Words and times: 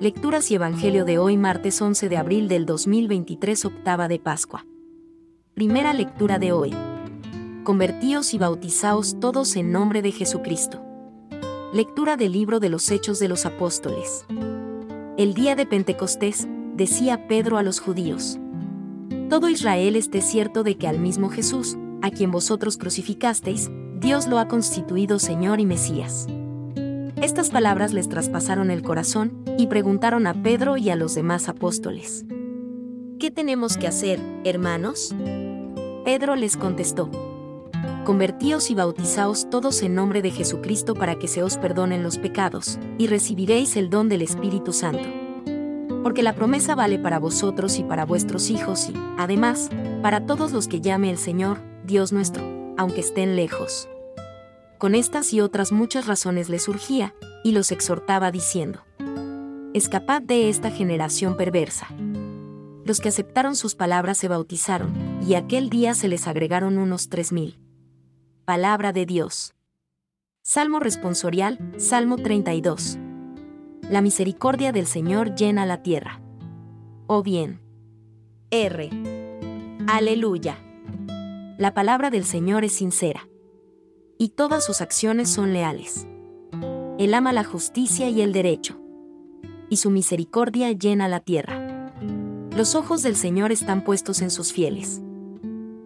Lecturas 0.00 0.50
y 0.50 0.54
Evangelio 0.54 1.04
de 1.04 1.18
hoy 1.18 1.36
martes 1.36 1.82
11 1.82 2.08
de 2.08 2.16
abril 2.16 2.48
del 2.48 2.64
2023 2.64 3.66
octava 3.66 4.08
de 4.08 4.18
Pascua. 4.18 4.64
Primera 5.52 5.92
lectura 5.92 6.38
de 6.38 6.52
hoy. 6.52 6.74
Convertíos 7.64 8.32
y 8.32 8.38
bautizaos 8.38 9.20
todos 9.20 9.56
en 9.56 9.72
nombre 9.72 10.00
de 10.00 10.10
Jesucristo. 10.10 10.82
Lectura 11.74 12.16
del 12.16 12.32
libro 12.32 12.60
de 12.60 12.70
los 12.70 12.90
Hechos 12.90 13.18
de 13.18 13.28
los 13.28 13.44
Apóstoles. 13.44 14.24
El 15.18 15.34
día 15.34 15.54
de 15.54 15.66
Pentecostés, 15.66 16.48
decía 16.76 17.28
Pedro 17.28 17.58
a 17.58 17.62
los 17.62 17.78
judíos. 17.78 18.38
Todo 19.28 19.50
Israel 19.50 19.96
esté 19.96 20.22
cierto 20.22 20.62
de 20.62 20.78
que 20.78 20.88
al 20.88 20.98
mismo 20.98 21.28
Jesús, 21.28 21.76
a 22.00 22.10
quien 22.10 22.30
vosotros 22.30 22.78
crucificasteis, 22.78 23.70
Dios 23.98 24.28
lo 24.28 24.38
ha 24.38 24.48
constituido 24.48 25.18
Señor 25.18 25.60
y 25.60 25.66
Mesías. 25.66 26.26
Estas 27.22 27.50
palabras 27.50 27.92
les 27.92 28.08
traspasaron 28.08 28.70
el 28.70 28.82
corazón 28.82 29.44
y 29.58 29.66
preguntaron 29.66 30.26
a 30.26 30.32
Pedro 30.32 30.78
y 30.78 30.88
a 30.88 30.96
los 30.96 31.14
demás 31.14 31.50
apóstoles. 31.50 32.24
¿Qué 33.18 33.30
tenemos 33.30 33.76
que 33.76 33.86
hacer, 33.86 34.18
hermanos? 34.42 35.14
Pedro 36.02 36.34
les 36.34 36.56
contestó. 36.56 37.10
Convertíos 38.06 38.70
y 38.70 38.74
bautizaos 38.74 39.50
todos 39.50 39.82
en 39.82 39.94
nombre 39.94 40.22
de 40.22 40.30
Jesucristo 40.30 40.94
para 40.94 41.18
que 41.18 41.28
se 41.28 41.42
os 41.42 41.58
perdonen 41.58 42.02
los 42.02 42.16
pecados, 42.16 42.78
y 42.96 43.06
recibiréis 43.06 43.76
el 43.76 43.90
don 43.90 44.08
del 44.08 44.22
Espíritu 44.22 44.72
Santo. 44.72 45.06
Porque 46.02 46.22
la 46.22 46.34
promesa 46.34 46.74
vale 46.74 46.98
para 46.98 47.18
vosotros 47.18 47.78
y 47.78 47.84
para 47.84 48.06
vuestros 48.06 48.48
hijos 48.48 48.88
y, 48.88 48.94
además, 49.18 49.68
para 50.00 50.24
todos 50.24 50.52
los 50.52 50.68
que 50.68 50.80
llame 50.80 51.10
el 51.10 51.18
Señor, 51.18 51.58
Dios 51.84 52.12
nuestro, 52.12 52.74
aunque 52.78 53.00
estén 53.00 53.36
lejos 53.36 53.90
con 54.80 54.94
estas 54.94 55.34
y 55.34 55.42
otras 55.42 55.72
muchas 55.72 56.06
razones 56.06 56.48
le 56.48 56.58
surgía, 56.58 57.14
y 57.44 57.52
los 57.52 57.70
exhortaba 57.70 58.32
diciendo, 58.32 58.82
Escapad 59.74 60.22
de 60.22 60.48
esta 60.48 60.70
generación 60.70 61.36
perversa. 61.36 61.88
Los 62.86 63.00
que 63.00 63.10
aceptaron 63.10 63.56
sus 63.56 63.74
palabras 63.74 64.16
se 64.16 64.26
bautizaron, 64.26 65.20
y 65.22 65.34
aquel 65.34 65.68
día 65.68 65.92
se 65.92 66.08
les 66.08 66.26
agregaron 66.26 66.78
unos 66.78 67.10
tres 67.10 67.30
mil. 67.30 67.60
Palabra 68.46 68.94
de 68.94 69.04
Dios. 69.04 69.54
Salmo 70.42 70.80
responsorial, 70.80 71.74
Salmo 71.76 72.16
32. 72.16 72.98
La 73.82 74.00
misericordia 74.00 74.72
del 74.72 74.86
Señor 74.86 75.34
llena 75.34 75.66
la 75.66 75.82
tierra. 75.82 76.22
O 77.06 77.22
bien. 77.22 77.60
R. 78.50 78.88
Aleluya. 79.86 80.56
La 81.58 81.74
palabra 81.74 82.08
del 82.08 82.24
Señor 82.24 82.64
es 82.64 82.72
sincera 82.72 83.29
y 84.20 84.28
todas 84.28 84.66
sus 84.66 84.82
acciones 84.82 85.30
son 85.30 85.54
leales. 85.54 86.06
Él 86.98 87.14
ama 87.14 87.32
la 87.32 87.42
justicia 87.42 88.10
y 88.10 88.20
el 88.20 88.34
derecho, 88.34 88.78
y 89.70 89.78
su 89.78 89.88
misericordia 89.88 90.70
llena 90.72 91.08
la 91.08 91.20
tierra. 91.20 91.90
Los 92.54 92.74
ojos 92.74 93.02
del 93.02 93.16
Señor 93.16 93.50
están 93.50 93.82
puestos 93.82 94.20
en 94.20 94.30
sus 94.30 94.52
fieles, 94.52 95.00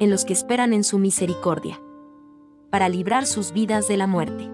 en 0.00 0.10
los 0.10 0.24
que 0.24 0.32
esperan 0.32 0.72
en 0.72 0.82
su 0.82 0.98
misericordia, 0.98 1.80
para 2.68 2.88
librar 2.88 3.26
sus 3.26 3.52
vidas 3.52 3.86
de 3.86 3.96
la 3.96 4.08
muerte 4.08 4.50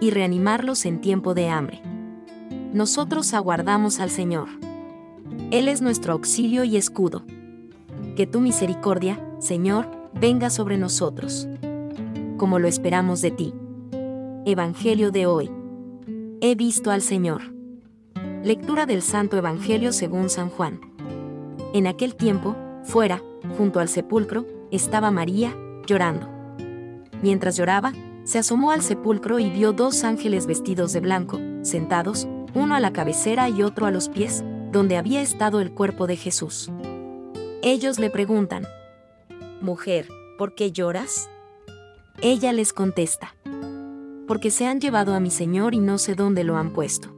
y 0.00 0.12
reanimarlos 0.12 0.86
en 0.86 1.00
tiempo 1.00 1.34
de 1.34 1.48
hambre. 1.48 1.82
Nosotros 2.72 3.34
aguardamos 3.34 3.98
al 3.98 4.10
Señor. 4.10 4.48
Él 5.50 5.66
es 5.66 5.82
nuestro 5.82 6.12
auxilio 6.12 6.62
y 6.62 6.76
escudo. 6.76 7.24
Que 8.14 8.28
tu 8.28 8.38
misericordia, 8.38 9.18
Señor, 9.40 9.90
venga 10.14 10.50
sobre 10.50 10.78
nosotros 10.78 11.48
como 12.36 12.58
lo 12.58 12.68
esperamos 12.68 13.22
de 13.22 13.30
ti. 13.30 13.54
Evangelio 14.44 15.10
de 15.10 15.26
hoy. 15.26 15.50
He 16.40 16.54
visto 16.54 16.90
al 16.90 17.02
Señor. 17.02 17.54
Lectura 18.42 18.86
del 18.86 19.02
Santo 19.02 19.36
Evangelio 19.36 19.92
según 19.92 20.28
San 20.28 20.50
Juan. 20.50 20.80
En 21.72 21.86
aquel 21.86 22.14
tiempo, 22.14 22.54
fuera, 22.84 23.22
junto 23.56 23.80
al 23.80 23.88
sepulcro, 23.88 24.46
estaba 24.70 25.10
María, 25.10 25.56
llorando. 25.86 26.28
Mientras 27.22 27.56
lloraba, 27.56 27.92
se 28.24 28.38
asomó 28.38 28.70
al 28.70 28.82
sepulcro 28.82 29.38
y 29.38 29.50
vio 29.50 29.72
dos 29.72 30.04
ángeles 30.04 30.46
vestidos 30.46 30.92
de 30.92 31.00
blanco, 31.00 31.40
sentados, 31.62 32.28
uno 32.54 32.74
a 32.74 32.80
la 32.80 32.92
cabecera 32.92 33.48
y 33.48 33.62
otro 33.62 33.86
a 33.86 33.90
los 33.90 34.08
pies, 34.08 34.44
donde 34.72 34.96
había 34.96 35.22
estado 35.22 35.60
el 35.60 35.72
cuerpo 35.72 36.06
de 36.06 36.16
Jesús. 36.16 36.70
Ellos 37.62 37.98
le 37.98 38.10
preguntan, 38.10 38.66
Mujer, 39.60 40.08
¿por 40.38 40.54
qué 40.54 40.70
lloras? 40.70 41.30
Ella 42.22 42.52
les 42.52 42.72
contesta, 42.72 43.34
porque 44.26 44.50
se 44.50 44.66
han 44.66 44.80
llevado 44.80 45.14
a 45.14 45.20
mi 45.20 45.30
Señor 45.30 45.74
y 45.74 45.80
no 45.80 45.98
sé 45.98 46.14
dónde 46.14 46.44
lo 46.44 46.56
han 46.56 46.72
puesto. 46.72 47.14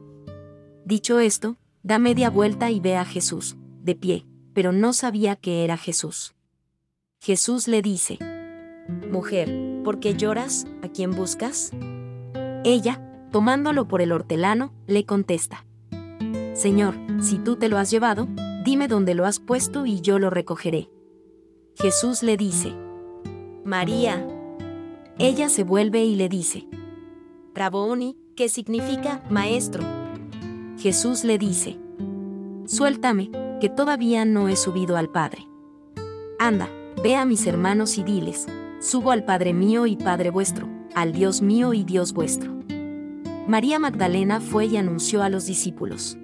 Dicho 0.85 1.19
esto, 1.19 1.55
da 1.83 1.99
media 1.99 2.29
vuelta 2.29 2.69
y 2.69 2.79
ve 2.79 2.97
a 2.97 3.05
Jesús, 3.05 3.55
de 3.81 3.95
pie, 3.95 4.25
pero 4.53 4.71
no 4.71 4.91
sabía 4.91 5.35
que 5.35 5.63
era 5.63 5.77
Jesús. 5.77 6.35
Jesús 7.19 7.67
le 7.67 7.81
dice, 7.81 8.19
Mujer, 9.09 9.81
¿por 9.83 9.99
qué 9.99 10.15
lloras? 10.15 10.67
¿A 10.83 10.89
quién 10.89 11.11
buscas? 11.11 11.71
Ella, 12.65 13.01
tomándolo 13.31 13.87
por 13.87 14.01
el 14.01 14.11
hortelano, 14.11 14.73
le 14.85 15.05
contesta, 15.05 15.65
Señor, 16.53 16.95
si 17.21 17.37
tú 17.37 17.55
te 17.55 17.69
lo 17.69 17.77
has 17.77 17.89
llevado, 17.89 18.27
dime 18.65 18.89
dónde 18.89 19.13
lo 19.13 19.25
has 19.25 19.39
puesto 19.39 19.85
y 19.85 20.01
yo 20.01 20.19
lo 20.19 20.29
recogeré. 20.29 20.89
Jesús 21.75 22.21
le 22.21 22.35
dice, 22.35 22.73
María, 23.63 24.27
ella 25.19 25.49
se 25.49 25.63
vuelve 25.63 26.05
y 26.05 26.15
le 26.15 26.29
dice, 26.29 26.65
Rabboni, 27.53 28.15
que 28.37 28.47
significa 28.47 29.21
maestro. 29.29 29.83
Jesús 30.77 31.25
le 31.25 31.37
dice, 31.37 31.77
Suéltame, 32.65 33.29
que 33.59 33.67
todavía 33.67 34.23
no 34.23 34.47
he 34.47 34.55
subido 34.55 34.95
al 34.95 35.09
Padre. 35.09 35.45
Anda, 36.39 36.69
ve 37.03 37.17
a 37.17 37.25
mis 37.25 37.45
hermanos 37.47 37.97
y 37.97 38.03
diles, 38.03 38.47
subo 38.79 39.11
al 39.11 39.25
Padre 39.25 39.53
mío 39.53 39.87
y 39.87 39.97
Padre 39.97 40.29
vuestro, 40.29 40.69
al 40.95 41.11
Dios 41.11 41.41
mío 41.41 41.73
y 41.73 41.83
Dios 41.83 42.13
vuestro. 42.13 42.53
María 43.45 43.77
Magdalena 43.77 44.39
fue 44.39 44.67
y 44.67 44.77
anunció 44.77 45.21
a 45.21 45.27
los 45.27 45.45
discípulos. 45.45 46.17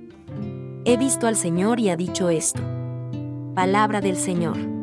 He 0.85 0.95
visto 0.95 1.27
al 1.27 1.35
Señor 1.35 1.81
y 1.81 1.89
ha 1.89 1.97
dicho 1.97 2.29
esto. 2.29 2.61
Palabra 3.55 3.99
del 3.99 4.15
Señor. 4.15 4.74